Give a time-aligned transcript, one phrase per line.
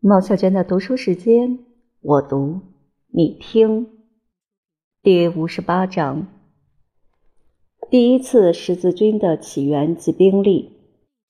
[0.00, 1.58] 毛小娟的读书时间，
[2.02, 2.60] 我读
[3.08, 3.88] 你听。
[5.02, 6.26] 第五十八章：
[7.90, 10.70] 第一次十字军的起源及兵力，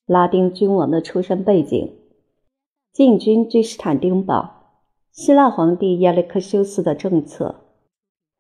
[0.04, 1.92] 拉丁君王的出身背景，
[2.92, 4.80] 进军君士坦丁堡，
[5.12, 7.68] 希腊皇帝亚历克修斯的政策，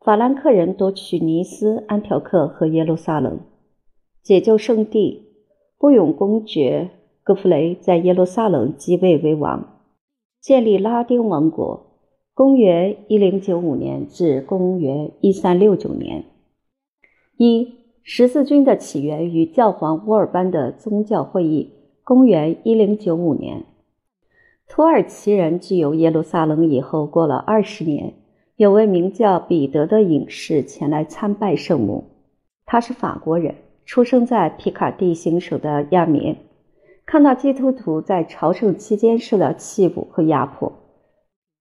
[0.00, 3.40] 法兰克人夺取尼斯、安条克和耶路撒冷，
[4.24, 5.28] 解救圣地，
[5.78, 6.90] 不勇公爵
[7.22, 9.74] 戈弗雷在耶路撒冷即位为王。
[10.46, 11.98] 建立拉丁王国，
[12.32, 16.22] 公元一零九五年至公元一三六九年。
[17.36, 21.72] 一十字军的起源于教皇乌尔班的宗教会议，
[22.04, 23.64] 公元一零九五年。
[24.68, 28.14] 土耳其人具有耶路撒冷以后，过了二十年，
[28.54, 32.04] 有位名叫彼得的隐士前来参拜圣母。
[32.64, 36.36] 他是法国人，出生在皮卡蒂行省的亚眠。
[37.06, 40.72] 看到基督徒在朝圣期间受到欺侮和压迫，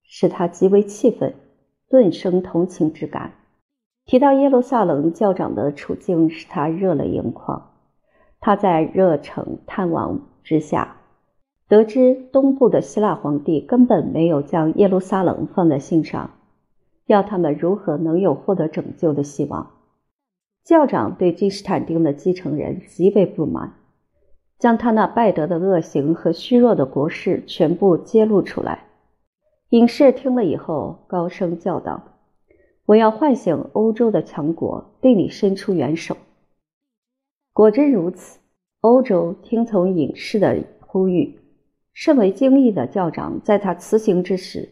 [0.02, 1.36] 使他极为气愤，
[1.88, 3.34] 顿生同情之感。
[4.06, 7.74] 提到耶路撒冷教长的处境，使他热泪盈眶。
[8.40, 10.98] 他在热诚探望之下，
[11.68, 16.32] 得知东部的希腊皇帝根本没有将耶路撒冷放在心上，
[17.06, 19.72] 要他们如何能有获得拯救的希望？
[20.64, 23.74] 教长对君士坦丁的继承人极为不满。
[24.58, 28.86] 将他那败德的恶行和虚弱的国事全部揭露出来。
[29.70, 32.02] 隐士听了以后，高声叫道
[32.86, 36.16] ：“我要唤醒欧洲的强国，对你伸出援手。”
[37.52, 38.40] 果真如此，
[38.82, 41.40] 欧洲听从隐士的呼吁。
[41.94, 44.68] 甚为惊异的教长在他辞行之时，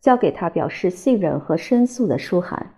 [0.00, 2.74] 交给他表示信任和申诉的书函。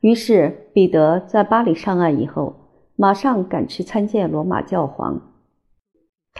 [0.00, 2.54] 于是，彼得在巴黎上岸以后，
[2.96, 5.20] 马上赶去参见罗马教皇。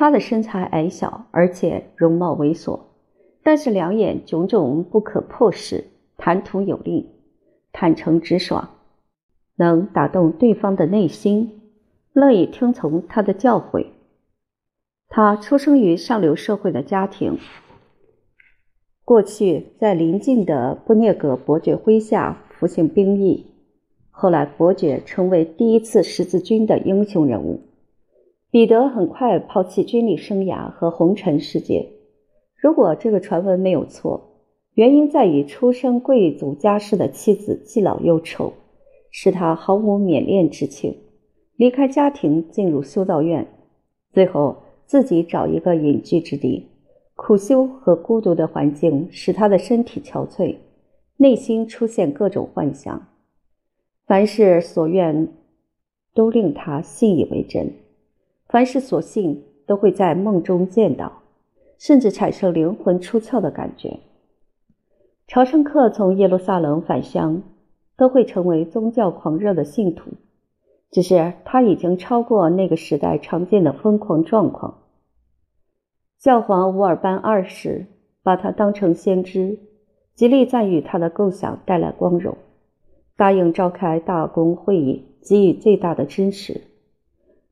[0.01, 2.79] 他的身材矮小，而且容貌猥琐，
[3.43, 7.11] 但是两眼炯炯不可破视，谈吐有力，
[7.73, 8.69] 坦诚直爽，
[9.57, 11.63] 能打动对方的内心，
[12.13, 13.87] 乐意听从他的教诲。
[15.09, 17.37] 他出生于上流社会的家庭，
[19.05, 23.47] 过去在邻近的布涅格伯爵麾下服刑兵役，
[24.13, 27.65] 后来伯爵成为第一次十字军的英雄人物。
[28.51, 31.91] 彼得很快抛弃军旅生涯和红尘世界。
[32.57, 34.41] 如果这个传闻没有错，
[34.73, 38.55] 原因在于出身贵族家世的妻子既老又丑，
[39.11, 40.97] 使他毫无缅恋之情。
[41.57, 43.47] 离开家庭，进入修道院，
[44.13, 46.69] 最后自己找一个隐居之地，
[47.17, 50.57] 苦修和孤独的环境使他的身体憔悴，
[51.19, 53.09] 内心出现各种幻想。
[54.07, 55.29] 凡事所愿，
[56.15, 57.71] 都令他信以为真。
[58.49, 61.21] 凡是所信，都会在梦中见到，
[61.77, 64.01] 甚至产生灵魂出窍的感觉。
[65.27, 67.43] 朝圣客从耶路撒冷返乡，
[67.95, 70.13] 都会成为宗教狂热的信徒，
[70.91, 74.79] 只是他已经超过那个时代常见的疯狂状况。
[76.19, 77.87] 教皇乌尔班二世
[78.23, 79.59] 把他当成先知，
[80.15, 82.39] 极力赞誉他的构想带来光荣，
[83.15, 86.63] 答应召开大公会议，给予最大的支持，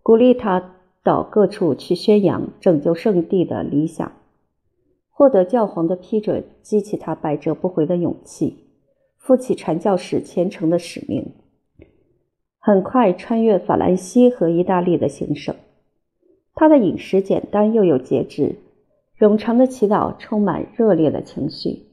[0.02, 0.72] 鼓励他。
[1.06, 4.10] 到各处去宣扬拯救圣地的理想，
[5.08, 8.66] 获得教皇的批准，激起他百折不回的勇气，
[9.16, 11.32] 负起传教士虔诚的使命。
[12.58, 15.54] 很快穿越法兰西和意大利的行省，
[16.56, 18.56] 他的饮食简单又有节制，
[19.16, 21.86] 冗长的祈祷充满热烈的情绪，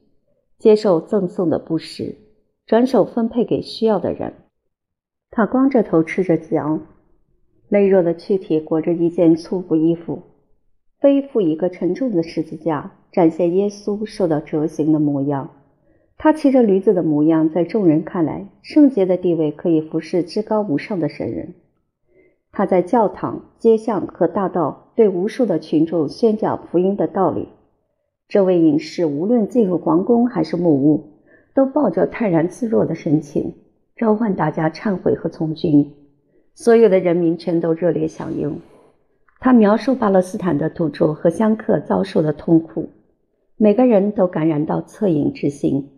[0.57, 2.18] 接受赠送的布施，
[2.66, 4.34] 转手分配给需要的人。
[5.29, 6.79] 他光着头赤着脚。
[7.73, 10.22] 羸弱的躯体裹着一件粗布衣服，
[11.01, 15.50] 背负一个沉重的十字架，展现耶稣受到折刑的模样。
[16.16, 21.56] 他骑着驴子的模样，在众人看来，圣洁的地位可以服侍至高无上的神人。
[22.51, 27.47] 他在教堂、街巷和大道对无数的群众宣讲福音的道理。
[28.28, 31.03] 这位隐士无论进入皇宫还是木屋，
[31.55, 33.55] 都抱着泰然自若的神情，
[33.96, 35.91] 召唤大家忏悔和从军。
[36.53, 38.59] 所有的人民全都热烈响应。
[39.40, 42.90] 他描述巴勒斯坦的土著和香客遭受的痛苦，
[43.58, 45.90] 每个人都感染到恻隐之心。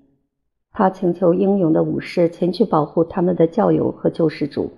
[0.72, 4.72] 他请求英勇的武士前去保护他们的教友和救世主。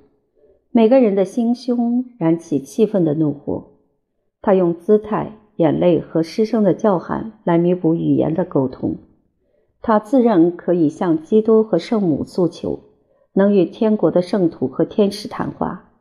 [0.71, 3.71] 每个人的心胸燃起气愤的怒火。
[4.41, 8.97] 他用姿态、眼泪和失声的叫喊来弥补语言的沟通。
[9.81, 12.81] 他自认可以向基督和圣母诉求。
[13.37, 15.91] 能与天国的圣徒和天使谈话，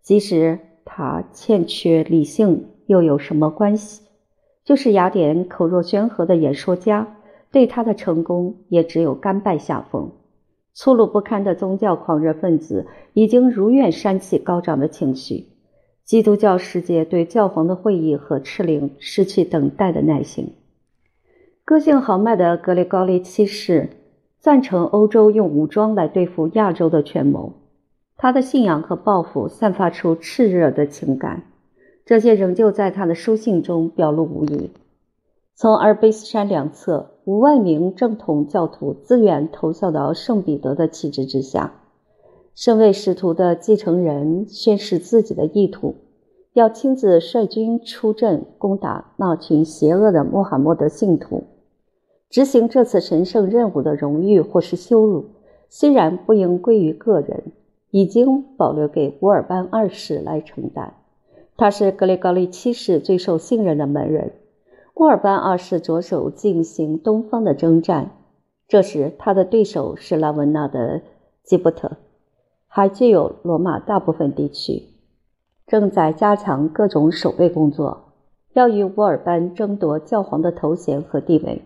[0.00, 4.00] 即使他欠缺理性，又有什么关系？
[4.64, 7.18] 就是雅典口若悬河的演说家，
[7.52, 10.10] 对他的成功也只有甘拜下风。
[10.72, 15.48] 粗鲁不堪的宗教狂热分子已经如愿煽起高涨的情绪，
[16.06, 20.54] 基督教世界对教皇的会议和敕令失去等待的耐心。
[21.62, 23.90] 个性豪迈的格雷高利七世
[24.40, 27.52] 赞成欧洲用武装来对付亚洲的权谋，
[28.16, 31.42] 他的信仰和抱负散发出炽热的情感。
[32.06, 34.70] 这些仍旧在他的书信中表露无遗。
[35.54, 41.74] 从阿尔卑斯山两侧，五万名正统教徒自愿投效到圣彼得的旗帜之下。
[42.54, 45.96] 身为使徒的继承人宣示自己的意图，
[46.54, 51.44] 要亲自率军出阵攻打那群邪恶的穆罕默德信徒。
[52.30, 55.30] 执行这次神圣任务的荣誉或是羞辱，
[55.68, 57.50] 虽然不应归于个人，
[57.90, 60.94] 已经保留给乌尔班二世来承担。
[61.56, 64.34] 他是格雷高利七世最受信任的门人。
[64.94, 68.12] 乌尔班二世着手进行东方的征战，
[68.68, 71.02] 这时他的对手是拉文纳的
[71.42, 71.96] 吉布特，
[72.68, 74.84] 还具有罗马大部分地区，
[75.66, 78.12] 正在加强各种守备工作，
[78.52, 81.62] 要与乌尔班争夺教皇的头衔和地位。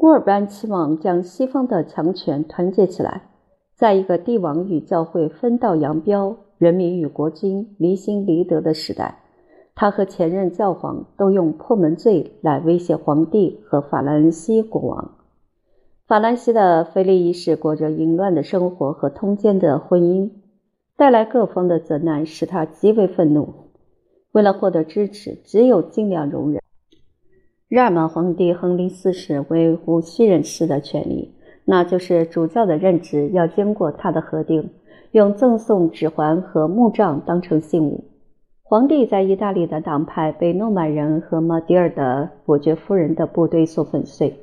[0.00, 3.30] 古尔班期望将西方的强权团结起来，
[3.74, 6.36] 在一个帝王与教会分道扬镳。
[6.56, 9.18] 人民与国君离心离德的时代，
[9.74, 15.16] 他和前任教皇都用破门罪来威胁皇帝和法兰西国王。
[16.06, 20.30] 法兰西的腓力一世过着淫乱的生活和通奸的婚姻，
[20.96, 23.52] 带来各方的责难，使他极为愤怒。
[24.30, 26.62] 为了获得支持，只有尽量容忍。
[27.68, 31.34] 日耳曼皇帝亨利四世维护虚人士的权利，
[31.66, 34.70] 那就是主教的任职要经过他的核定。
[35.12, 38.04] 用赠送指环和木杖当成信物。
[38.62, 44.34] 皇帝在意大利的党派被诺曼人和马迭尔的伯爵夫人的部队所粉碎。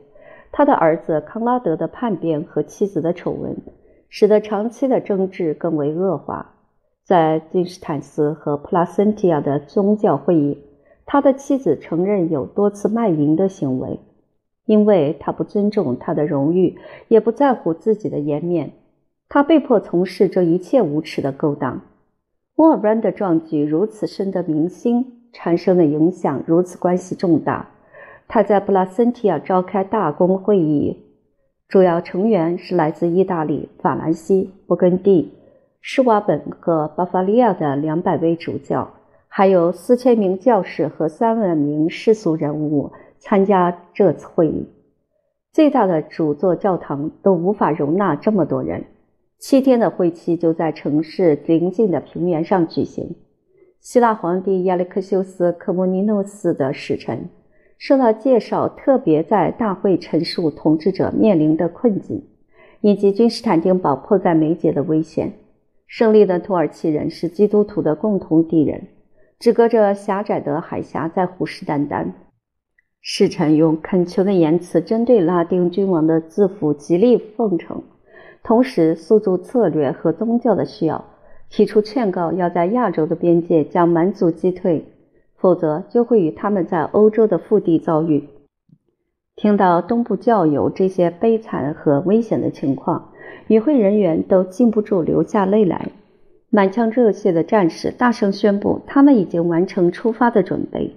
[0.51, 3.57] 他的儿子康拉德的叛变和妻子的丑闻，
[4.07, 6.53] 使得长期的争执更为恶化。
[7.03, 10.57] 在君士坦斯和普拉森提亚的宗教会议，
[11.05, 13.99] 他的妻子承认有多次卖淫的行为，
[14.65, 18.71] 因为他不尊重他的荣誉，也不在乎自己的颜面。
[19.29, 21.81] 他被迫从事这一切无耻的勾当。
[22.55, 27.69] 沃尔班的壮举如此深得民心，产生的影响如此关系重大。
[28.27, 31.03] 他在布拉森提亚召开大公会议，
[31.67, 35.33] 主要成员是来自意大利、法兰西、勃艮第、
[35.81, 38.93] 施瓦本和巴伐利亚的两百位主教，
[39.37, 44.65] 还有四千名教士和三万名世俗人物参加这次会议。
[45.51, 48.85] 最大的主座教堂都无法容纳这么多人。
[49.37, 53.13] 七天的会期就在城市邻近的平原上举行。
[53.81, 57.27] 希腊皇帝亚历克修斯·科莫尼诺斯的使臣
[57.77, 62.23] 受到介绍，特别在大会陈述统治者面临的困境，
[62.79, 65.33] 以及君士坦丁堡迫在眉睫的危险。
[65.87, 68.81] 胜利的土耳其人是基督徒的共同敌人，
[69.39, 72.07] 只隔着狭窄的海峡在虎视眈眈。
[73.01, 77.83] 使臣用恳求的言辞针对拉丁君王的自负极力奉承。
[78.41, 81.05] 同时，诉诸策略和宗教的需要，
[81.49, 84.85] 提出劝告，要在亚洲的边界将蛮族击退，
[85.35, 88.27] 否则就会与他们在欧洲的腹地遭遇。
[89.35, 93.11] 听到东部教友这些悲惨和危险的情况，
[93.47, 95.91] 与会人员都禁不住流下泪来。
[96.49, 100.95] 满腔热血的战士大声宣布，他们已经完成出发的准备。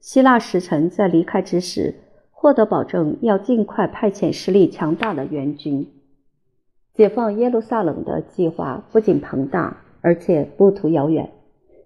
[0.00, 1.94] 希腊使臣在离开之时，
[2.30, 5.86] 获得保证，要尽快派遣实力强大的援军。
[6.94, 11.30] 解放耶路撒冷的计划不仅庞大，而且路途遥远。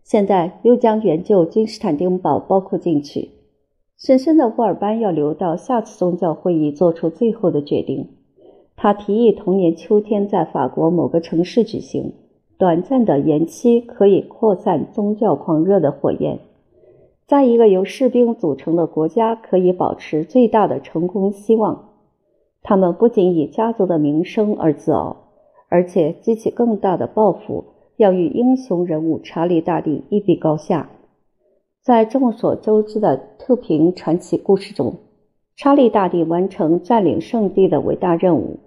[0.02, 3.30] 现在又将援救君士坦丁堡包括进去。
[3.98, 8.08] 深深的沃尔班要留到下次宗教会议做出最后的决定。
[8.74, 12.14] 他提议同年秋天在法国某个城市举行，
[12.62, 16.38] 短暂的延期可以扩散宗教狂热的火焰。
[17.26, 21.88] 在一个由士兵组成的国家，可以保持最大的成功希望。
[22.62, 25.16] 他们不仅以家族的名声而自傲，
[25.68, 27.64] 而且激起更大的抱负，
[27.96, 30.88] 要与英雄人物查理大帝一比高下。
[31.82, 34.94] 在众所周知的特平传奇故事中，
[35.56, 38.60] 查理大帝完成占领圣地的伟大任务。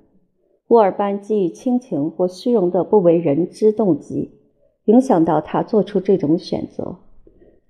[0.68, 4.32] 沃尔班基于亲情或虚荣的不为人知动机，
[4.86, 6.96] 影响到他做出这种选择。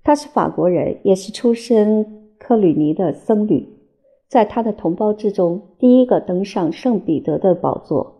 [0.02, 3.68] 他是法国人，也是出身克吕尼的僧侣。
[4.28, 8.14] 在他的同胞之中，第一个登上圣彼得的宝座。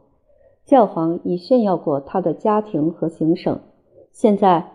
[0.64, 3.59] 教皇已炫耀过他的家庭和行省，
[4.12, 4.73] 现在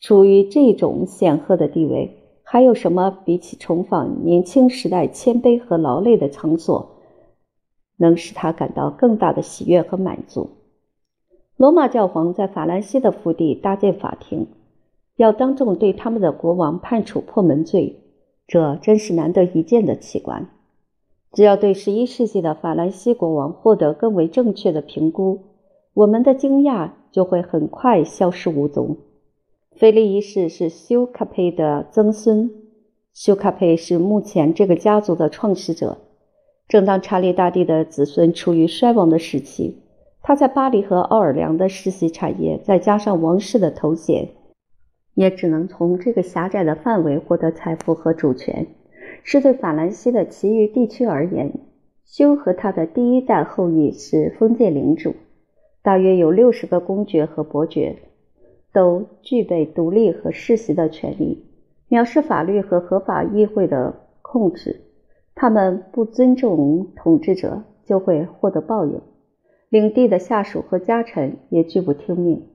[0.00, 6.95] 处于这种显赫的地位，还有什么比起重访年轻时代谦卑和劳累的场所，
[7.96, 10.50] 能使他感到更大的喜悦和满足？
[11.56, 14.46] 罗马教皇在法兰西的腹地搭建法庭，
[15.16, 18.00] 要当众对他们的国王判处破门罪，
[18.46, 20.48] 这真是难得一见的奇观。
[21.32, 25.40] 只要对十一世纪的法兰西国王获得更为正确的评估，
[25.94, 28.96] 我们的惊讶就会很快消失无踪。
[29.72, 32.50] 菲利一世是修卡佩的曾孙，
[33.12, 35.98] 修卡佩是目前这个家族的创始者。
[36.68, 39.82] 正当查理大帝的子孙处于衰亡的时期，
[40.20, 44.30] 他在巴黎和奥尔良的世袭产业，再加上王室的头衔，
[45.14, 48.66] 也只能从这个狭窄的范围获得财富和主权。
[49.22, 51.52] 是对法兰西的其余地区而言，
[52.04, 55.14] 修和他的第一代后裔是封建领主，
[55.82, 57.96] 大约有六十个公爵和伯爵，
[58.72, 61.44] 都具备独立和世袭的权利，
[61.88, 64.80] 藐视法律和合法议会的控制。
[65.36, 69.00] 他们不尊重统治者，就会获得报应。
[69.68, 72.46] 领地的下属和家臣也拒不听命。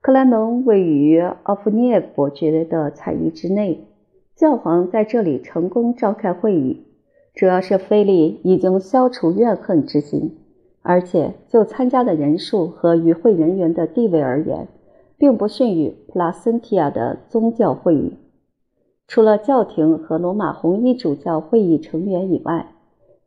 [0.00, 3.88] 克莱蒙位于奥夫涅伯爵的采邑之内。
[4.36, 6.84] 教皇在这里成功召开会议，
[7.34, 10.36] 主要是菲利已经消除怨恨之心，
[10.82, 14.68] 而且就参加的人数和与会人员的地位而言，
[15.16, 18.12] 并不逊于普拉森提亚的宗教会议。
[19.08, 22.74] 除了教廷和罗马红衣主教会议成员以外，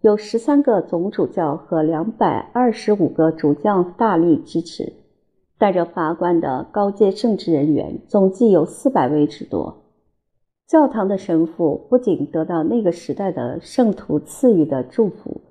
[0.01, 4.93] 有十三个总主教和两百二十五个主教大力支持。
[5.57, 9.83] 带着法官的高阶政治人员总计有四百位之多。
[10.65, 15.41] 教堂的神父不仅得到那个时代的圣徒赐予的祝福，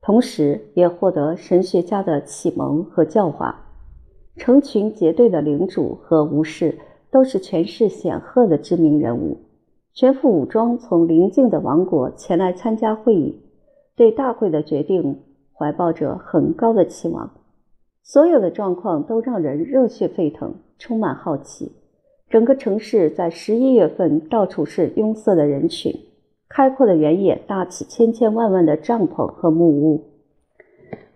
[0.00, 3.66] 同时也获得神学家的启蒙和教化。
[4.36, 6.78] 成群结队的领主和武士
[7.10, 9.36] 都是权势显赫的知名人物，
[9.92, 13.40] 全副武装从邻近的王国前来参加会议，
[13.96, 17.30] 对大会的决定怀抱着很高的期望。
[18.02, 21.72] 所有的状况都让人热血沸腾，充满好奇。
[22.28, 25.92] 整个城市在十一月份到处是拥塞的人群，
[26.48, 30.04] 开阔的原野搭起千千万万的帐篷和木屋。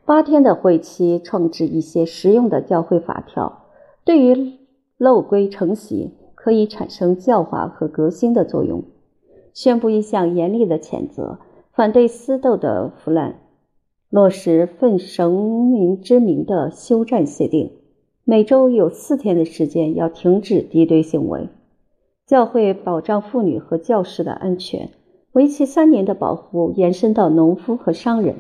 [0.05, 3.67] 八天的会期创制一些实用的教会法条，
[4.05, 4.59] 对于
[4.99, 6.13] 漏规成习
[6.45, 8.85] 可以产生教化和革新的作用。
[9.55, 11.39] 宣布一项严厉的谴责，
[11.73, 13.37] 反对私斗的腐烂，
[14.11, 17.71] 落实奉神明之名的休战协定。
[18.25, 21.49] 每周有四天的时间要停止敌对行为。
[22.27, 24.91] 教会保障妇女和教师的安全，
[25.33, 28.35] 为期三年的保护延伸到农夫和商人。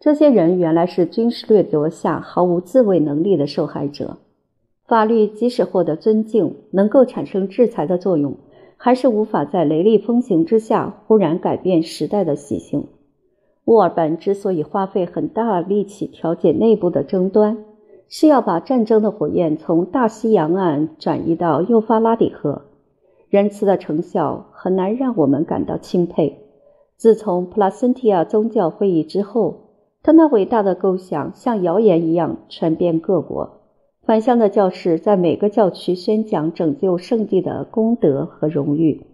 [0.00, 4.16] 这些人原来是军事掠夺下毫无自卫能力的受害者。
[4.86, 8.36] 法律即使获得尊敬，能够产生制裁的作用，
[8.76, 12.86] 还是无法在雷厉风行之下忽然改变时代的习性。
[13.64, 17.64] 沃尔本之所以花费很大力气调解内部的争端。
[18.06, 22.62] 是要把战争的火焰从大西洋岸转移到幼发拉底河，
[23.30, 26.38] 仁慈的成效很难让我们感到钦佩。
[26.96, 29.70] 自从普拉森提亚宗教会议之后，
[30.02, 33.62] 他那伟大的构想像谣言一样传遍各国。
[34.06, 39.06] 返乡的教士在每个教区宣讲拯救圣地的功德和荣誉。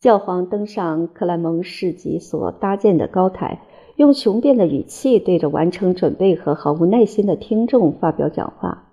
[0.00, 3.62] 教皇登上克莱蒙市集所搭建的高台。
[3.96, 8.88] 用雄辩的语气对着完成准备和毫无耐心的听众发表讲话。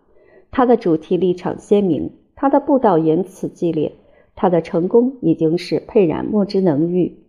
[0.51, 3.93] 他的主题立场鲜明，他的布道言辞激烈，
[4.35, 7.19] 他的成功已经是沛然莫之能御。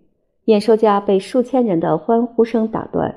[0.46, 3.14] 演说家被数千人的欢呼声打断，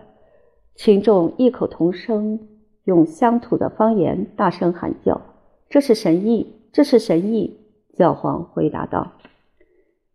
[0.76, 2.40] 群众异口同声
[2.86, 5.22] 用乡土的方言大声喊叫
[5.70, 7.60] ：“这是神意，这是神意！”
[7.94, 9.14] 教皇回答道：“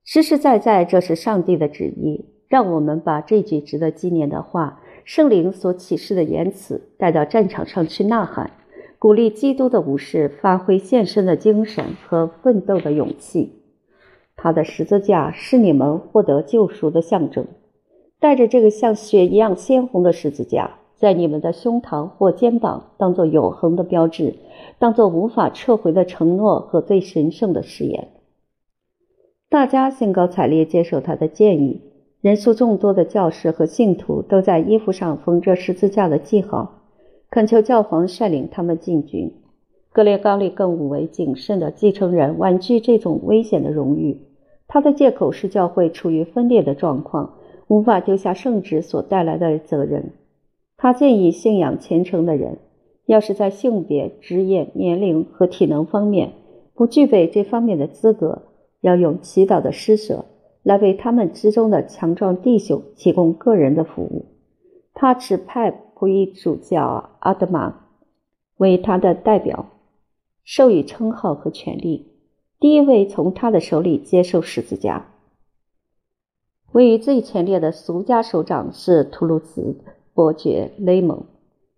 [0.04, 8.52] 实实在在，这是上帝的旨意。”让我们把这句值得纪念的话，圣灵所启示的言辞带到战场上去呐喊，
[9.00, 13.62] 鼓励基督的武士发挥献身的精神和奋斗的勇气。
[14.37, 17.46] 他的十字架是你们获得救赎的象征。
[18.20, 24.34] 带着这个像血一样鲜红的十字架，在你们的胸膛或肩膀，当做永恒的标志，
[24.78, 28.08] 当做无法撤回的承诺和最神圣的誓言。
[29.48, 31.82] 大家兴高采烈接受他的建议。
[32.22, 36.80] 人数众多的教士和信徒都在衣服上缝着十字架的记号，
[37.30, 39.32] 恳求教皇率领他们进军。
[39.92, 44.18] 格列高利更五为谨慎的继承人婉拒这种危险的荣誉，
[44.66, 47.34] 他的借口是教会处于分裂的状况，
[47.68, 50.10] 无法丢下圣旨所带来的责任。
[50.76, 52.59] 他建议信仰虔诚的人，
[53.06, 56.33] 要是在性别、职业、年龄和体能方面
[56.75, 58.42] 不具备这方面的资格，
[58.80, 60.26] 要用祈祷的施舍
[60.62, 64.26] 来为他们之中的强壮弟兄提供个人的服务。
[64.92, 67.87] 他指派仆役主教阿德玛
[68.56, 69.66] 为他的代表，
[70.45, 72.12] 授予称号和权力。
[72.59, 75.06] 第一位从他的手里接受十字架。
[76.73, 79.78] 位于最前列的俗家首长是图卢兹
[80.16, 81.25] 伯爵雷蒙，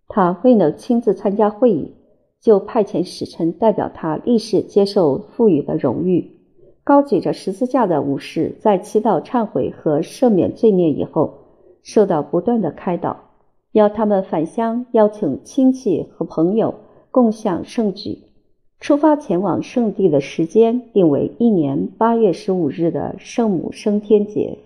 [0.07, 1.93] 他未能亲自参加会议，
[2.39, 6.31] 就派遣使臣代表他立誓接受赋予的荣誉。
[6.85, 11.33] 高举着十字架的武士在祈祷忏悔和赦免罪孽以后，
[11.83, 13.17] 受到不断的开导，
[13.73, 16.73] 要他们返乡，邀请亲戚和朋友
[17.11, 18.19] 共享圣举。
[18.79, 24.57] 出发前往圣地的时间定为一年八月十五日的圣母升天节。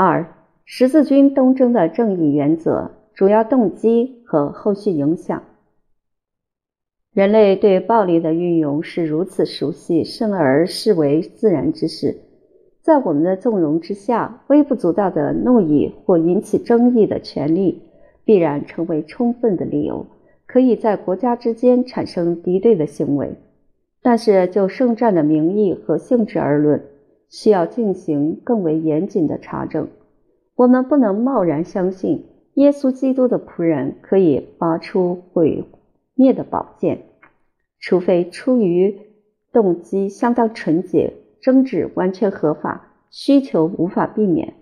[0.00, 0.32] 二、
[0.64, 5.42] 十字军东征的正义原则、主要动机和后续影响。
[7.12, 12.16] 人类对暴力的运用是如此熟悉，甚而视为自然之事，
[12.80, 17.82] 在我们的纵容之下，微不足道的怒意或引起争议的权利，
[18.24, 20.06] 必然成为充分的理由。
[20.46, 23.34] 可以在国家之间产生敌对的行为，
[24.00, 26.80] 但是就圣战的名义和性质而论，
[27.28, 29.88] 需要进行更为严谨的查证。
[30.54, 35.64] 我们不能贸然相信耶稣基督的仆人可以拔出毁
[36.14, 37.04] 灭的宝剑，
[37.78, 38.98] 除非出于
[39.52, 44.54] 动机相当纯洁、争执完全合法、需求无法避免。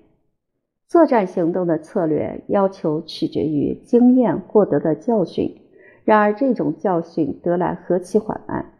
[0.87, 5.62] 作战行动的策略要求取决于经验获得的教训。
[6.04, 8.73] 然而，这种教训得来何其缓慢！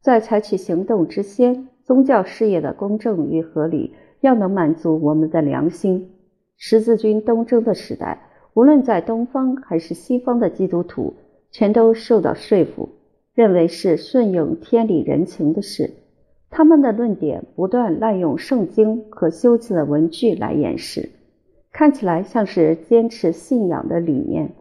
[0.00, 6.10] 在采取行动之先，宗教事业的公正与合理要能满足我们的良心。
[6.56, 11.14] 十字军东征的时代，无论在东方还是西方的基督徒，
[11.50, 12.88] 全都受到说服，
[13.34, 15.90] 认为是顺应天理人情的事。
[16.50, 21.08] 他们的论点不断滥用圣经和修辞的文句来掩饰，
[21.72, 24.52] 看起来像是坚持信仰的理念。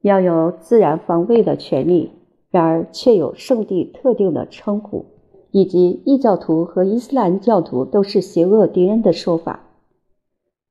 [0.00, 2.12] 要有自然防卫的权利，
[2.50, 5.04] 然而却有圣地特定的称呼，
[5.52, 9.60] 以及异教徒和伊斯兰教徒都是邪恶敌人的说法。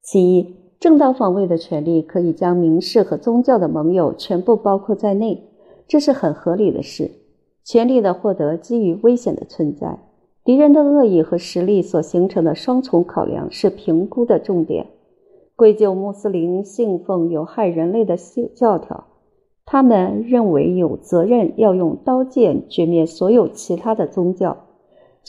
[0.01, 5.49] 其一，正当防卫的权利可以将民事和宗教的盟友全部包括在内，
[5.87, 7.11] 这是很合理的事。
[7.63, 9.99] 权力的获得基于危险的存在，
[10.43, 14.87] 敌人的恶意和实力所形成的双重考量是评估的重点。
[15.55, 18.15] 归咎穆斯林信奉有害人类的
[18.55, 19.03] 教条。
[19.65, 24.57] 他们认为有责任要用刀剑绝灭所有其他的宗教。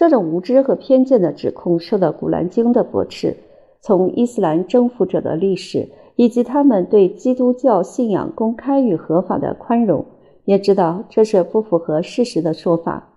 [0.00, 3.36] 这种无知和偏见的指控受到《古兰经》的驳斥。
[3.82, 10.06] 从伊斯兰征服者的历史以及他们对基督教信仰公开与合法的宽容，
[10.46, 13.10] 也知道这是不符合事实的说法。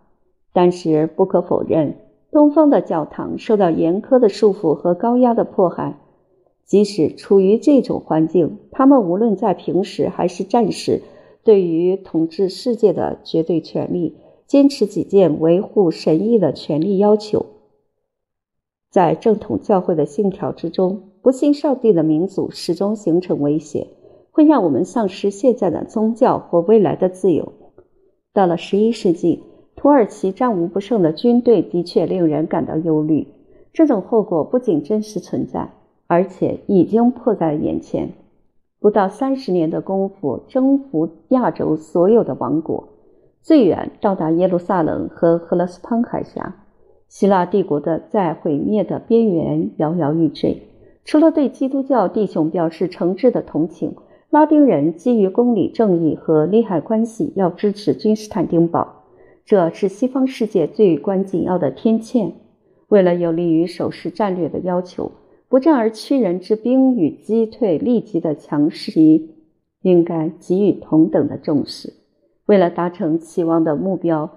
[0.51, 1.95] 但是不可否认，
[2.33, 5.97] 东方的教堂受到严苛的束缚和高压的迫害。
[6.65, 11.01] 即使处于这种环境，他们无论在平时还是战时。
[11.45, 14.17] 对于统治世界的绝对权利，
[14.53, 17.43] 坚持己见，维护神意的权利要求，
[18.91, 23.87] 在正统教会的信条之中，不信上帝的民族始终形成威胁，
[24.29, 27.51] 会让我们丧失现在的宗教或未来的自由。
[28.31, 29.41] 到了十一世纪，
[29.75, 33.27] 土耳其战无不胜的军队的确令人感到忧虑。
[33.73, 35.73] 这种后果不仅真实存在，
[36.05, 38.11] 而且已经迫在眼前。
[38.79, 42.89] 不到三十年的功夫，征服亚洲所有的王国，
[43.43, 46.55] 最远到达耶路撒冷和赫勒斯滂海峡，
[47.09, 50.63] 希腊帝国的在毁灭的边缘摇摇欲坠。
[51.03, 53.93] 除了对基督教弟兄表示诚挚的同情，
[54.29, 59.03] 拉丁人基于公理正义和利害关系，要支持君士坦丁堡，
[59.45, 62.31] 这是西方世界最关紧要的天堑。
[62.87, 65.11] 为了有利于守势战略的要求。
[65.49, 68.91] 不战而屈人之兵与击退立即的强势，
[69.83, 71.93] 应该给予同等的重视。
[72.45, 74.29] 为了达成期望的目标，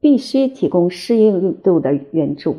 [0.00, 2.56] 必须提供适应度的援助。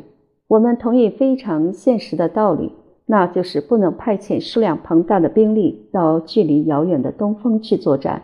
[0.48, 2.72] 我们同意非常现实的道理，
[3.04, 8.22] 那就是不能派遣数量庞大的兵力到距离遥远的东方去作战，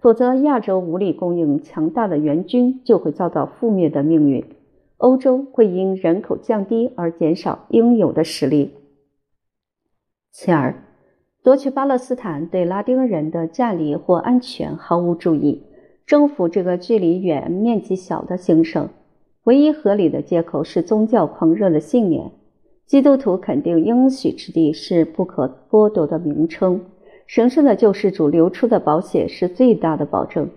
[0.00, 4.44] 否则亚洲无力供应强大的援军，就会遭到覆灭的命运。
[4.98, 8.74] 欧洲会因人口降低而减少应有的实力。
[10.30, 10.74] 其二，
[11.42, 15.62] 夺取巴勒斯坦对拉丁人的占领或安全毫无注意。
[16.10, 18.88] 征服这个距离远、面积小的行省，
[19.44, 22.32] 唯一合理的借口是宗教狂热的信念。
[22.84, 26.80] 基督徒肯定应许之地是不可剥夺的名称，
[27.28, 30.50] 神圣的救世主流出的宝血是最大的保证。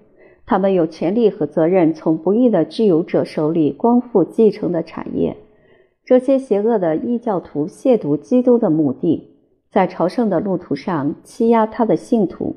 [0.43, 5.37] 他们有权利和责任从不义的具有者手里光复继承的产业。
[6.03, 9.29] 这些邪恶的异教徒亵渎基督的目的，
[9.69, 12.55] 在朝圣的路途上欺压他的信徒。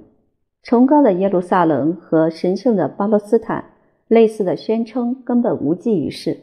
[0.67, 3.67] 崇高的耶路撒冷和神圣的巴勒斯坦，
[4.09, 6.39] 类似的宣称根本无济于事。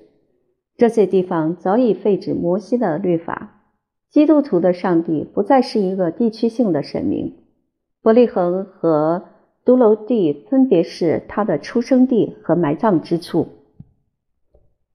[0.78, 3.66] 这些地方早已废止摩西的律法。
[4.10, 7.34] 基督徒的上帝不再是一个地区性的神明。
[8.02, 9.26] 伯利恒和
[9.66, 13.50] 都楼地分别是他的出生地和埋葬之处。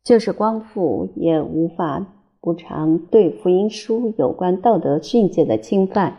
[0.03, 2.07] 就是光复也无法
[2.41, 6.17] 补偿对福音书有关道德训诫的侵犯。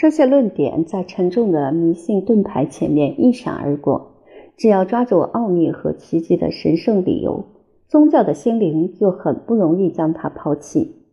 [0.00, 4.12] 这些论点在沉重的迷信盾牌前面一闪而过。
[4.56, 7.44] 只要抓住奥秘和奇迹的神圣理由，
[7.86, 11.04] 宗教的心灵就很不容易将它抛弃。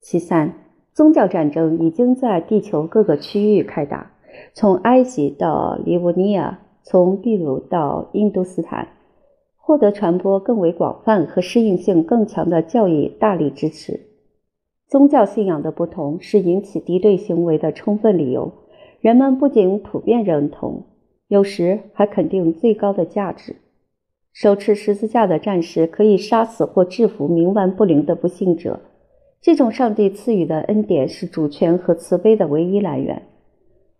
[0.00, 0.54] 其三，
[0.92, 4.10] 宗教战争已经在地球各个区域开打，
[4.54, 8.88] 从埃及到利沃尼亚，从秘鲁到印度斯坦。
[9.56, 14.00] 获得传播更为广泛和适应性更强的教义大力支持。
[14.90, 18.52] 宗教信仰的不同是引起敌对行为的充分理由。
[19.00, 20.82] 人们不仅普遍认同，
[21.28, 23.54] 有时还肯定最高的价值。
[24.32, 28.80] 手持十字架的战士可以杀死或制服冥顽不灵的不幸者。
[29.40, 33.22] 这种上帝赐予的恩典是主权和慈悲的唯一来源。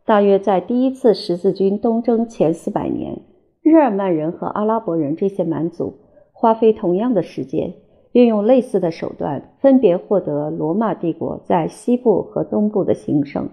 [0.05, 3.21] 大约在第一次十字军东征前四百年。
[3.63, 5.95] 日耳曼人和阿拉伯人这些蛮族
[6.33, 7.75] 花费同样的时间，
[8.13, 13.49] 运用类似的手段，分别获得罗马帝国在西部和东部的兴盛。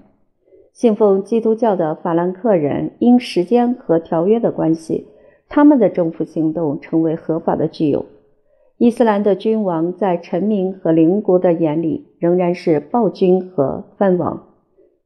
[0.73, 5.07] 信奉基督教的法兰克人因时间和条约的关系，
[5.49, 8.05] 他们的征服行动成为合法的具有。
[8.77, 14.47] 伊斯兰的君王在臣民和邻国的眼里仍然是暴君和藩王，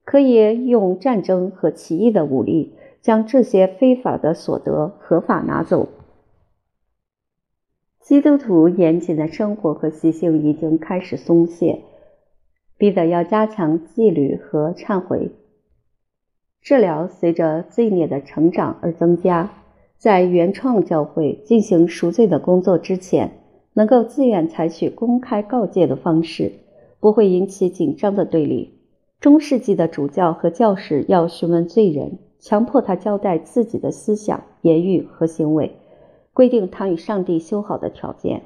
[0.04, 2.74] 可以用战争和起义的武力。
[3.02, 5.90] 将这些非法的所得合法拿走。
[8.12, 11.84] 基督徒严谨的生活和习性已经开始松懈，
[12.78, 15.32] 逼得要加强纪律和忏悔。
[16.62, 19.54] 治疗随着罪孽的成长而增加。
[19.97, 23.32] 在原创教会进行赎罪的工作之前，
[23.76, 26.52] 能够自愿采取公开告诫的方式，
[27.00, 28.74] 不会引起紧张的对立。
[29.21, 32.19] 中世纪的主教和教士要询问罪人。
[32.41, 35.78] 强迫他交代自己的思想、言语和行为，
[36.34, 38.44] 规定他与上帝修好的条件。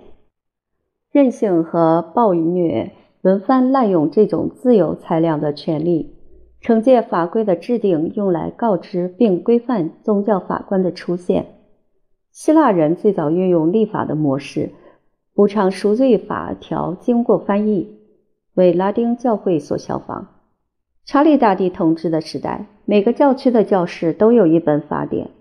[1.12, 6.16] 任性和暴虐轮番滥用这种自由裁量的权利。
[6.62, 11.46] 惩戒法规的制定用来告知并规范宗教法官的出现。
[12.32, 14.72] 希腊人最早运用立法的模式，
[15.36, 18.00] 补偿赎罪法条经过翻译，
[18.56, 20.28] 为拉丁教会所效仿。
[21.06, 22.66] 查理大帝统治的时代。
[22.88, 25.32] 每个教区的教士都有一本法典，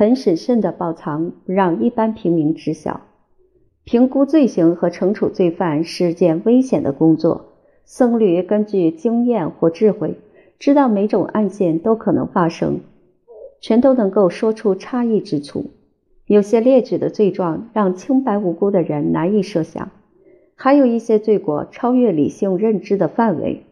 [0.00, 3.02] 很审慎地保藏，不让一般平民知晓。
[3.84, 7.52] 评估罪行和惩处罪犯是件危险的工作。
[7.84, 10.14] 僧侣根据经验或智慧，
[10.58, 12.80] 知道每种案件都可能发生，
[13.60, 15.66] 全都能够说出差异之处。
[16.24, 19.90] 有些列举的罪状让清白无辜的人难以设想，
[20.54, 23.66] 还有一些罪过超越理性认知的范围。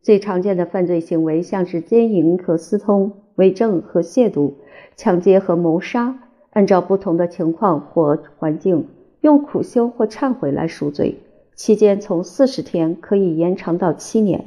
[0.00, 4.52] 最常见的犯罪行为像是奸淫和私通、伪证和亵渎、
[4.96, 6.18] 抢劫和谋杀。
[6.50, 8.86] 按照不同的情况或环境，
[9.22, 11.18] 用苦修或忏悔来赎罪，
[11.54, 14.44] 期间从四十天可以延长到七年。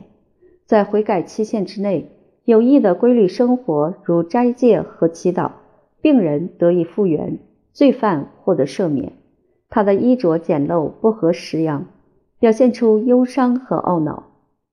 [0.68, 2.12] 在悔改期限之内，
[2.44, 5.50] 有益的规律生活，如斋戒和祈祷，
[6.00, 7.40] 病人得以复原，
[7.74, 9.14] 罪犯获得赦免。
[9.68, 11.88] 他的衣着简陋，不合时样，
[12.38, 14.24] 表现出忧伤和懊恼。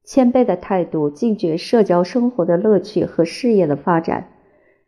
[0.04, 4.28] 谦卑的态度，拒绝社交生活的乐趣和事业的发展，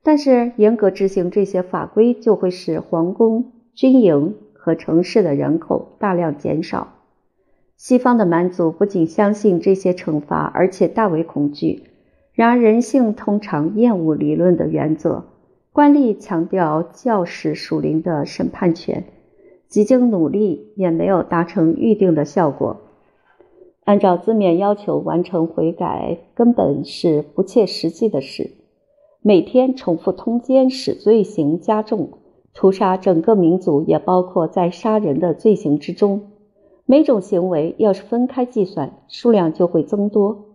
[0.03, 6.94] 但是严格执行这些法规，就会使皇宫、军营和城市的人口大量减少。
[7.77, 11.85] 西方的蛮族不仅相信这些惩罚，而且大为恐惧。
[12.33, 15.24] 然而，人性通常厌恶理论的原则，
[15.72, 19.05] 官吏强调教士属灵的审判权，
[19.68, 22.81] 几经努力也没有达成预定的效果。
[23.85, 28.51] 按照字面要求完成悔改，根本是不切实际的事。
[29.20, 32.09] 每天重复通奸，使罪行加重；
[32.55, 36.31] 屠杀整个民族，也包括在杀人的罪行之中。
[36.87, 40.47] 每种行为要是分开计算，数量就会增多。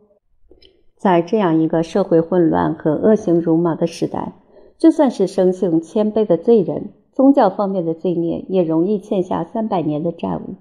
[0.96, 4.34] 在这样一个社会混乱和恶行如麻的时代，
[4.78, 10.56] 就算是生性谦卑的罪人，宗教方面的罪孽也容易欠下三百年的债务。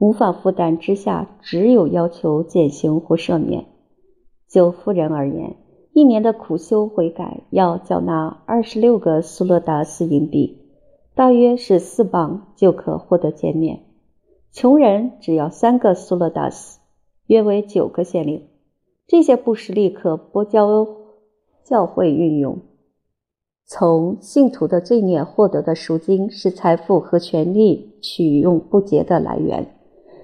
[0.00, 3.66] 无法负担之下，只有要求减刑或赦免。
[4.48, 5.56] 就富人而言，
[5.92, 10.62] 一年的苦修悔改要缴纳二十六个苏勒达斯银币，
[11.14, 13.80] 大约是四磅，就可获得减免。
[14.50, 16.80] 穷人只要三个苏勒达斯，
[17.26, 18.48] 约为九个县令。
[19.06, 20.88] 这些布施立刻拨交
[21.62, 22.58] 教会运用。
[23.66, 29.76] 从信徒的罪孽获得的赎金是财富和权力取用不竭的来源。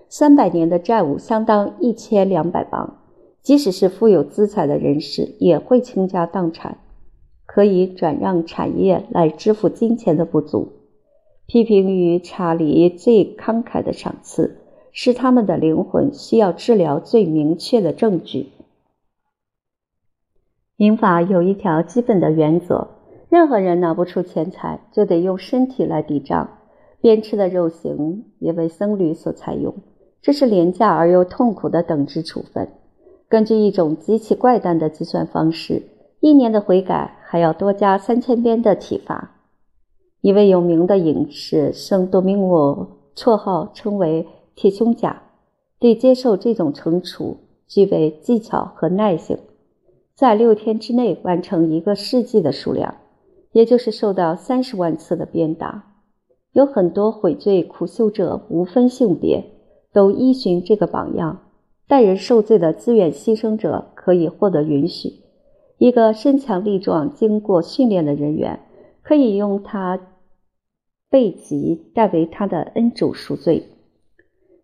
[0.08, 2.98] 三百年的债务相当一千两百磅，
[3.42, 6.78] 即使是富有资产的人士也会倾家荡产，
[7.44, 10.72] 可以转让产业来支付金钱的不足。
[11.46, 14.58] 批评与查理最慷慨的赏赐，
[14.92, 18.48] 是他们的灵魂需要治疗最明确的证据。
[20.76, 22.88] 民法有一条基本的原则。
[23.28, 26.58] 任何人拿不出钱财，就得用身体来抵账。
[27.00, 29.74] 鞭笞的肉刑也为僧侣所采用，
[30.26, 32.68] 这是廉价而又痛苦的等值处分。
[33.28, 35.84] 根据一种极其怪诞的计算方式，
[36.18, 39.36] 一年的悔改还要多加三千鞭的体罚。
[40.22, 45.22] 一位有名的隐士圣多明沃，绰号称为“铁胸甲”，
[45.78, 47.36] 对接受这种惩处
[47.68, 49.38] 具备技巧和耐性，
[50.16, 52.96] 在六天之内完成一个世纪的数量。
[53.52, 55.94] 也就是受到三十万次的鞭打，
[56.50, 59.52] 有很多悔罪苦修者无分性别，
[59.96, 61.40] 都依循这个榜样。
[61.88, 65.14] 代人受罪的自愿牺牲者可以获得允许。
[65.78, 68.60] 一个身强力壮、经过训练的人员，
[69.02, 69.98] 可以用他
[71.08, 73.62] 背脊代为他的恩主赎罪。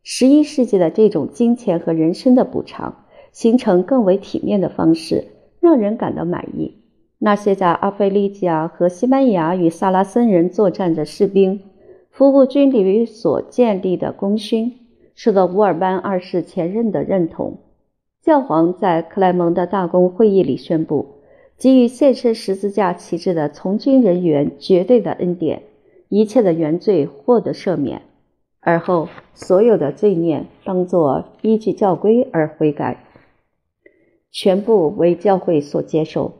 [0.03, 5.29] 十一世纪的这种金钱和人身的补偿，形成更为体面的方式，
[5.61, 6.77] 让人感到满意。
[7.19, 11.61] 那些在阿非利加和西班牙与萨拉森人作战的士兵，
[12.11, 14.73] 服务军旅所建立的功勋，
[15.23, 17.59] 受到乌尔班二世前任的认同。
[18.23, 21.07] 教皇在克莱蒙的大公会议里宣布，
[21.57, 25.63] 给予献身十字架旗帜的从军人员绝对的恩典，
[26.09, 28.03] 一切的原罪获得赦免，
[28.59, 33.05] 而后所有的罪孽当作依据教规而悔改，
[34.33, 36.33] 全部为教会所接受。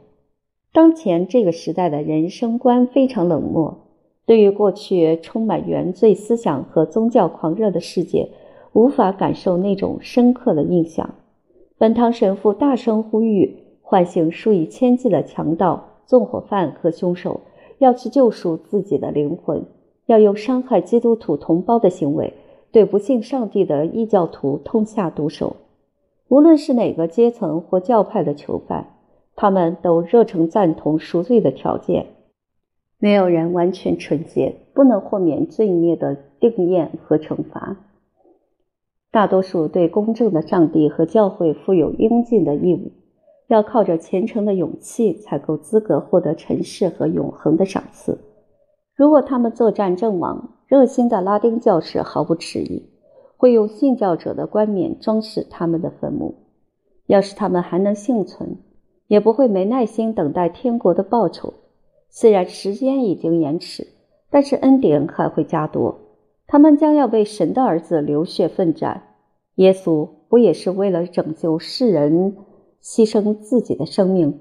[0.73, 3.87] 当前这个时代的人生观非常冷漠，
[4.25, 8.31] 对于过去充满原罪思想和宗教狂热的世界，
[8.73, 11.15] 无法感受那种深刻的印象。
[11.77, 17.41] 本堂神父大声呼吁，唤醒数以千计的强盗、纵火犯和凶手，
[17.77, 19.63] 要去救赎自己的灵魂，
[20.05, 22.33] 要用伤害基督徒同胞的行为，
[22.71, 25.55] 对不信上帝的异教徒痛下毒手。
[26.27, 28.89] 无论是哪个阶层或教派的囚犯。
[29.35, 32.05] 他们都热诚赞同赎罪的条件。
[32.99, 37.75] 没有人完全纯洁，不能豁免罪孽的定验和惩罚。
[39.13, 42.91] 大多数对公正的上帝和教会负有应尽的义务，
[43.47, 48.17] 要靠着虔诚的勇气才够资格获得尘世和永恒的赏赐。
[48.95, 52.89] 如果他们作战阵亡，热心的拉丁教士毫不迟疑，
[53.37, 56.33] 会用信教者的冠冕装饰他们的坟墓。
[57.05, 58.57] 要是他们还能幸存，
[59.07, 61.53] 也不会没耐心等待天国的报酬。
[62.09, 63.85] 虽然时间已经延迟，
[64.31, 65.99] 但是恩典还会加多。
[66.53, 69.15] 他们将要为神的儿子流血奋战。
[69.55, 72.37] 耶稣不也是为了拯救世人
[72.79, 74.39] 牺牲自己的生命？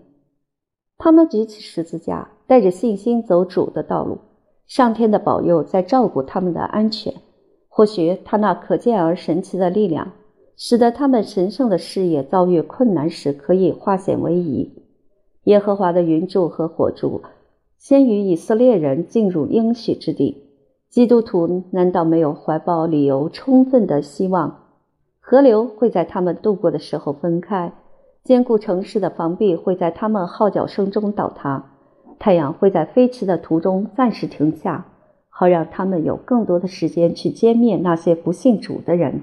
[0.98, 4.18] 他们举起十字架，带着信心走主的道路。
[4.66, 7.14] 上天的保佑在照顾他们的安全。
[7.70, 10.12] 或许他那可见而神奇的力量。
[10.54, 14.70] 使得他们神圣的事业遭遇困难时，可以化险为夷。
[15.44, 17.22] 耶和华的云柱和火柱，
[17.78, 20.41] 先于以色列人进入应许之地。
[20.92, 24.66] 基督徒难道没有怀抱理由充分的希望？
[25.20, 27.72] 河流会在他们渡过的时候分开，
[28.22, 31.72] 坚固城市的防壁会在他们号角声中倒塌，
[32.18, 34.84] 太阳会在飞驰的途中暂时停下，
[35.30, 39.22] 好让他们有更多的时间去歼灭那些不信主的人。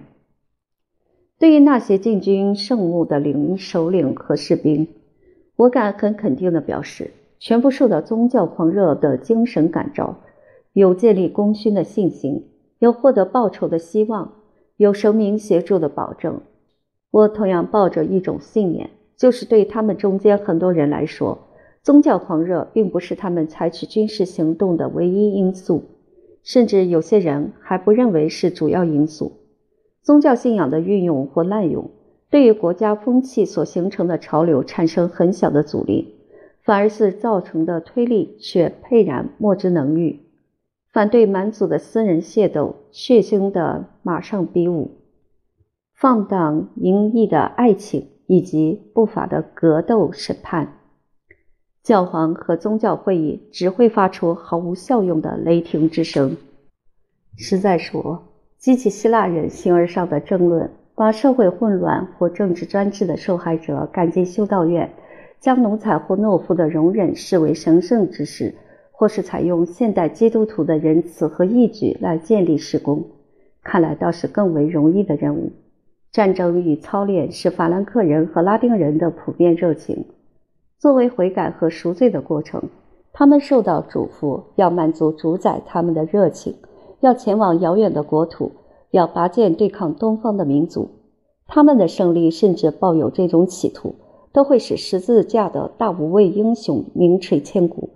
[1.38, 4.88] 对于那些进军圣墓的领首领和士兵，
[5.56, 10.16] 我敢很肯定地表示，全部受到宗教狂热的精神感召，
[10.80, 12.48] 有建立功勋的信心，
[12.80, 14.36] 有获得报酬的希望，
[14.78, 16.40] 有神明协助的保证。
[17.12, 21.38] 我同样抱着一种信念，就是对他们中间很多人来说，
[21.84, 25.84] 宗教狂热并不是他们采取军事行动的唯一因素，
[26.44, 29.34] 甚至有些人还不认为是主要因素。
[30.02, 31.92] 宗教信仰的运用或滥用，
[32.30, 36.16] 对于国家风气所形成的潮流产生很小的阻力，
[36.64, 40.22] 反而是造成的推力却沛然莫之能御。
[40.92, 44.98] 反对满族的私人械斗、血腥的马上比武、
[45.94, 50.80] 放荡淫逸的爱情以及不法的格斗审判，
[51.84, 56.36] 教皇和宗教会议只会发出毫无效用的雷霆之声。
[57.38, 58.24] 实在说，
[58.58, 64.92] 激起希腊人形而上的争论，把社会混乱或政治专制的受害者赶进修道院，
[65.40, 68.56] 将奴才或懦夫的容忍视为神圣之事，
[69.00, 73.06] 或是采用现代基督徒的仁慈和义举来建立施工，
[73.64, 75.54] 看来倒是更为容易的任务。
[76.12, 80.04] 战争与操练是法兰克人和拉丁人的普遍热情。
[80.78, 82.62] 作为悔改和赎罪的过程，
[83.14, 86.56] 他们受到嘱咐要满足主宰他们的热情，
[87.00, 88.52] 要前往遥远的国土，
[88.92, 90.90] 要拔剑对抗东方的民族。
[91.48, 93.96] 他们的胜利甚至抱有这种企图，
[94.34, 97.92] 都会使十字架的大无畏英雄名垂千古。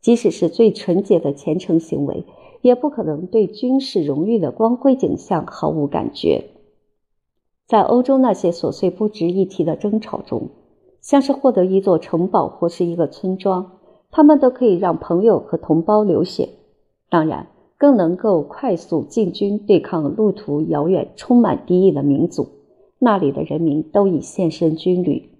[0.00, 2.24] 即使是最纯洁的虔诚行为，
[2.62, 6.44] 也不可能对军事荣誉的光辉景象毫无感觉。
[7.66, 10.48] 在欧洲那些琐碎不值一提的争吵中，
[11.00, 13.78] 像是获得一座城堡或是一个村庄，
[14.10, 16.48] 他们都可以让朋友和同胞流血。
[17.08, 22.48] 当然，更能够快速进军对抗路途遥远、充满敌意的民族。
[22.98, 25.30] 那里的人民都已献身军旅。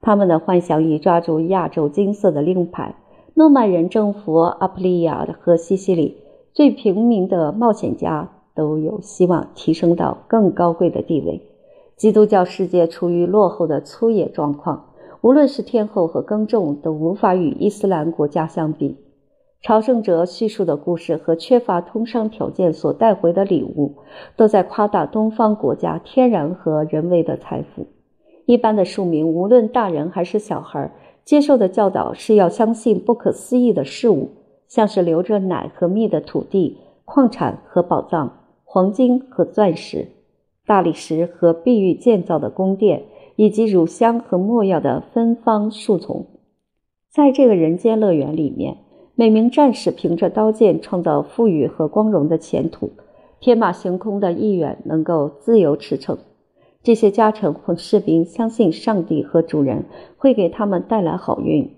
[0.00, 2.94] 他们的幻想已抓住亚洲金色的令牌。
[3.34, 6.18] 诺曼人征服阿普利亚和西西里，
[6.52, 8.30] 最平民的冒险家。
[8.54, 11.40] 都有希望提升到更高贵的地位。
[11.96, 14.90] 基督教世界处于落后的粗野状况，
[15.22, 18.98] 无论是天后和耕种，都无法与伊斯兰国家相比。
[19.62, 23.94] 朝圣者叙述的故事和缺乏通商条件所带回的礼物，
[24.36, 27.86] 都在夸大东方国家天然和人为的财富。
[28.44, 30.92] 一般的庶民，无论大人还是小孩，
[31.24, 34.30] 接受的教导是要相信不可思议的事物，
[34.68, 38.38] 像是流着奶和蜜的土地、矿产和宝藏。
[38.64, 40.08] 黄金和钻石、
[40.64, 43.02] 大理石和碧玉建造的宫殿，
[43.36, 46.24] 以及乳香和墨药的芬芳树丛，
[47.10, 48.78] 在这个人间乐园里面，
[49.14, 52.92] 每名战士凭着刀剑创造富裕和光荣的前途，
[53.40, 56.16] 天马行空的意愿能够自由驰骋。
[56.82, 59.84] 这些家臣和士兵相信上帝和主人
[60.16, 61.76] 会给他们带来好运。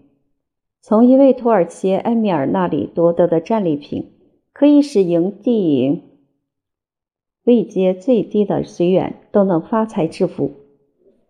[0.80, 4.12] 从一位土耳其埃米尔那里夺得的战利品，
[4.52, 6.02] 可以使营地。
[7.44, 10.50] 位阶最低的随员都能发财致富。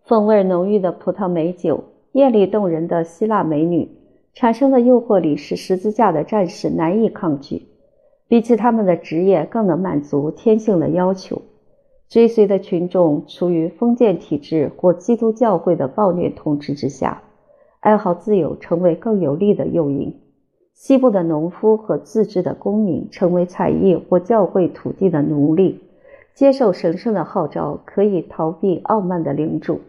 [0.03, 1.83] 风味浓郁的葡萄美酒，
[2.13, 3.89] 艳丽动人的希腊美女，
[4.33, 7.63] 产生的诱惑力使十字架的战士难以抗拒。
[8.27, 11.41] 比起他们的职业，更能满足天性的要求。
[12.07, 17.23] 追随的群众处于封建体制或基督教会的暴虐统治之下，
[17.79, 20.21] 爱好自由成为更有利的诱因。
[20.73, 25.81] 西部的农夫和自治的公民成为采邑或教会土地的奴隶。
[26.33, 29.79] 接受神圣的号召，可以逃避傲慢的领主，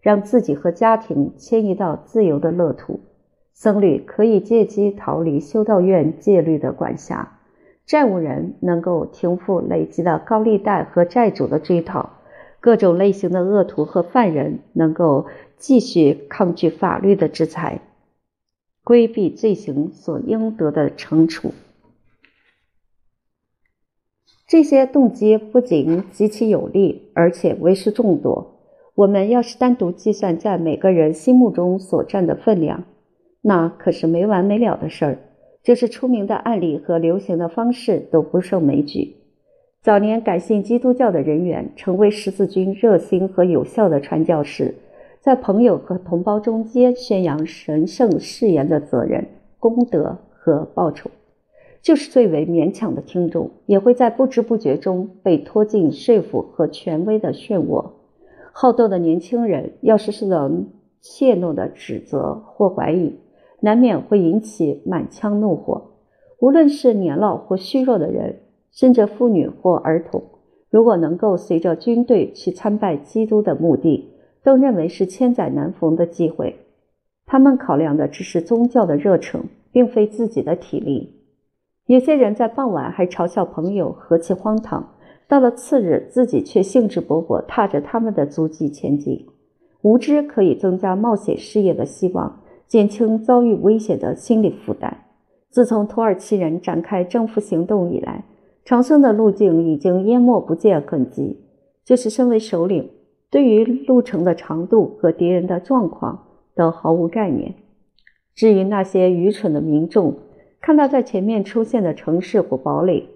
[0.00, 2.98] 让自己和家庭迁移到自由的乐土。
[3.54, 7.38] 僧侣可以借机逃离修道院戒律的管辖，
[7.92, 12.08] 债务人能够停付累积的高利贷和债主的追讨，
[12.58, 15.26] 各种类型的恶徒和犯人能够
[15.58, 17.82] 继续抗拒法律的制裁，
[18.82, 21.52] 规避罪行所应得的惩处。
[24.46, 28.58] 这些动机不仅极其有利，而且为数众多。
[28.94, 32.84] 我们要是单独计算在每个人心目中所占的分量，
[33.42, 35.18] 那可是没完没了的事儿。
[35.62, 39.16] 就是出名的案例和流行的方式都不胜枚举。
[39.80, 44.74] 早年改信基督教的人员，成为十字军热心和有效的传教士，
[45.20, 49.26] 在朋友和同胞中间宣扬神圣誓言的责任、
[49.58, 51.10] 功德和报酬。
[51.80, 57.90] 就是最为勉强的听众，也会在不知不觉中被拖进说服和权威的漩涡。
[58.52, 60.48] 好斗的年轻人要是受到
[61.00, 63.16] 怯懦的指责或怀疑，
[63.62, 65.92] 难免会引起满腔怒火。
[66.40, 68.40] 无论是年老或虚弱的人，
[68.72, 70.22] 甚至妇女或儿童，
[70.68, 74.10] 如果能够随着军队去参拜基督的墓地，
[74.42, 76.56] 都认为是千载难逢的机会。
[77.24, 81.20] 他们考量的只是宗教的热诚，并非自己的体力。
[81.86, 84.94] 有些人在傍晚还嘲笑朋友何其荒唐，
[85.28, 89.26] 到了次日自己却兴致勃勃踏着他们的足迹前进。
[89.82, 92.41] 无知可以增加冒险事业的希望，
[92.72, 95.04] 减轻遭遇危险的心理负担。
[95.50, 98.24] 自从土耳其人展开征服行动以来，
[98.64, 101.38] 长生的路径已经淹没不见痕迹。
[101.84, 102.88] 就是身为首领，
[103.28, 107.56] 对于路程的长度和敌人的状况都毫无概念。
[108.34, 110.14] 至于那些愚蠢的民众，
[110.62, 113.06] 看到在前面出现的城市或堡垒，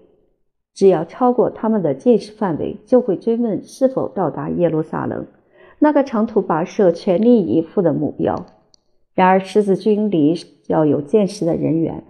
[0.75, 5.25] 只要超过他们的见识范围，就会追问是否到达耶路撒冷，
[5.79, 8.45] 那个长途跋涉、全力以赴的目标。
[9.17, 12.03] 然而，十字军里较有见识的人员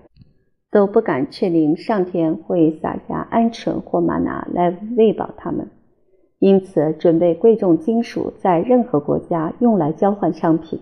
[0.70, 5.70] 都不敢确定上天会洒下鹌鹑或玛瑙来喂饱他们，
[6.39, 10.82] 因此准备贵重金属在任何国家用来交换商品。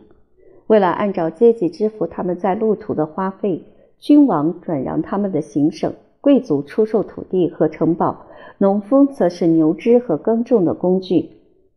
[0.65, 3.61] 为了按照阶级支付他们在路途的花费，
[3.99, 8.25] 君王转让他们的行省，贵族出售土地和城堡，
[8.57, 11.29] 农夫则是牛只和耕种的工具。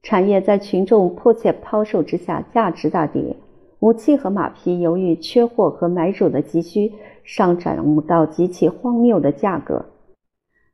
[0.03, 3.37] 产业在群众迫切抛售之下价值大跌。
[3.81, 9.87] 武器和马匹由于缺货和买主的急需，上涨到极其荒谬的价格。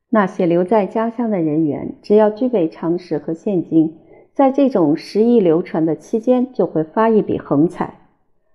[0.09, 3.99] 那些留在家乡的人员，只要具备常识和现金，
[4.33, 8.01] 在这种时易流传的期间，就会发一笔横财。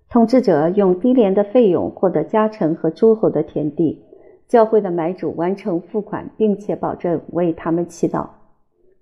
[0.10, 4.04] 统治者用低廉的费用获得家臣和诸侯的田地，
[4.47, 8.28] 教会的买主完成付款，并且保证为他们祈祷。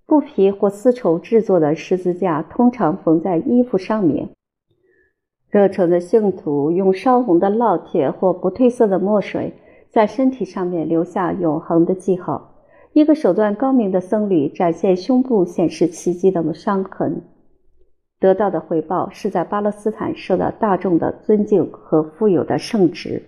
[0.06, 4.28] 布皮或丝绸制作的十字架通常缝在衣服上面。
[5.50, 9.54] 热诚的信徒用烧红的烙铁或不褪色的墨水，
[9.90, 12.54] 在身体上面留下永恒的记号。
[12.94, 17.22] 一个手段高明的僧侣展现胸部显示奇迹的伤痕，
[18.20, 23.22] 得到的回报是在巴勒斯坦受到大众的尊敬和富有的圣职。